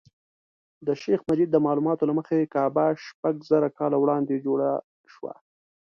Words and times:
د 0.87 0.89
شیخ 1.01 1.19
مجید 1.29 1.49
د 1.51 1.57
معلوماتو 1.65 2.07
له 2.09 2.13
مخې 2.19 2.51
کعبه 2.53 2.85
شپږ 3.05 3.35
زره 3.49 3.67
کاله 3.77 3.97
وړاندې 3.99 4.43
جوړه 4.45 4.71
شوه. 5.13 5.33